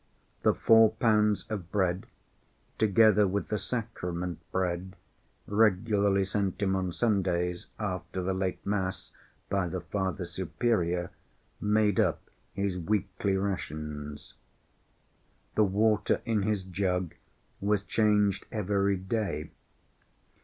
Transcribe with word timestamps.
The 0.41 0.55
four 0.55 0.93
pounds 0.93 1.45
of 1.47 1.71
bread, 1.71 2.07
together 2.79 3.27
with 3.27 3.49
the 3.49 3.59
sacrament 3.59 4.39
bread, 4.51 4.95
regularly 5.45 6.23
sent 6.23 6.59
him 6.59 6.75
on 6.75 6.91
Sundays 6.91 7.67
after 7.77 8.23
the 8.23 8.33
late 8.33 8.65
mass 8.65 9.11
by 9.47 9.67
the 9.67 9.79
Father 9.79 10.25
Superior, 10.25 11.11
made 11.61 11.99
up 11.99 12.31
his 12.55 12.79
weekly 12.79 13.37
rations. 13.37 14.33
The 15.53 15.65
water 15.65 16.19
in 16.25 16.41
his 16.41 16.63
jug 16.63 17.13
was 17.59 17.83
changed 17.83 18.47
every 18.51 18.97
day. 18.97 19.51